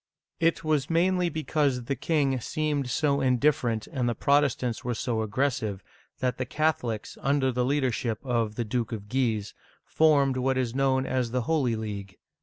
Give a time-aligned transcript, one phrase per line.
[0.39, 5.83] It was mainly because the king seemed so indifferent and the Protestants were so aggressive,
[6.21, 9.53] that the Catholics, under the leadership of the Duke of Guise,
[9.85, 12.17] formed what is known as the Holy League.